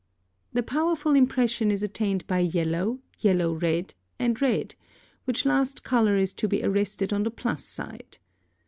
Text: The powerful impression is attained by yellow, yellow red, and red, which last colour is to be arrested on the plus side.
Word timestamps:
The 0.51 0.63
powerful 0.63 1.13
impression 1.13 1.69
is 1.69 1.83
attained 1.83 2.25
by 2.25 2.39
yellow, 2.39 3.01
yellow 3.19 3.53
red, 3.53 3.93
and 4.17 4.41
red, 4.41 4.73
which 5.25 5.45
last 5.45 5.83
colour 5.83 6.17
is 6.17 6.33
to 6.33 6.47
be 6.47 6.63
arrested 6.63 7.13
on 7.13 7.21
the 7.21 7.29
plus 7.29 7.63
side. 7.65 8.17